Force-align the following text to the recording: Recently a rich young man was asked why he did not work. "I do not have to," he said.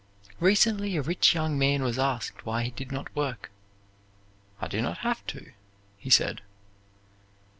Recently 0.39 0.95
a 0.97 1.03
rich 1.03 1.35
young 1.35 1.59
man 1.59 1.83
was 1.83 1.99
asked 1.99 2.43
why 2.43 2.63
he 2.63 2.71
did 2.71 2.91
not 2.91 3.15
work. 3.15 3.51
"I 4.59 4.67
do 4.67 4.81
not 4.81 4.97
have 5.05 5.23
to," 5.27 5.51
he 5.95 6.09
said. 6.09 6.41